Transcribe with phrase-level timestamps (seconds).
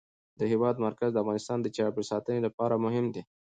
[0.39, 3.21] د هېواد مرکز د افغانستان د چاپیریال ساتنې لپاره مهم دي.